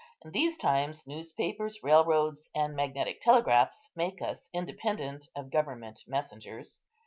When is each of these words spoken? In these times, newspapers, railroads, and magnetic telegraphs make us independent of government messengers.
In 0.25 0.31
these 0.31 0.57
times, 0.57 1.05
newspapers, 1.05 1.83
railroads, 1.83 2.49
and 2.55 2.75
magnetic 2.75 3.21
telegraphs 3.21 3.91
make 3.95 4.19
us 4.19 4.49
independent 4.51 5.27
of 5.35 5.51
government 5.51 6.01
messengers. 6.07 6.79